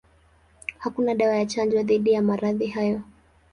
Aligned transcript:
Hakuna 0.77 1.15
dawa 1.15 1.35
ya 1.35 1.45
chanjo 1.45 1.83
dhidi 1.83 2.11
ya 2.11 2.21
maradhi 2.21 2.67
hayo. 2.67 3.01